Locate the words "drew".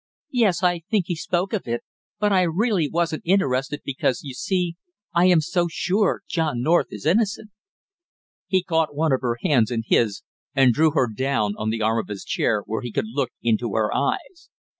10.73-10.89